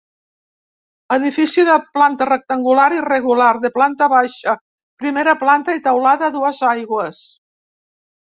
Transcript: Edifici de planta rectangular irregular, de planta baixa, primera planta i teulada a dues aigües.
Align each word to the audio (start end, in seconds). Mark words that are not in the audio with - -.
Edifici 1.15 1.65
de 1.65 1.73
planta 1.97 2.27
rectangular 2.29 2.85
irregular, 3.01 3.49
de 3.65 3.71
planta 3.75 4.07
baixa, 4.15 4.55
primera 5.05 5.37
planta 5.43 5.77
i 5.81 5.85
teulada 5.89 6.31
a 6.31 6.35
dues 6.39 6.63
aigües. 6.71 7.21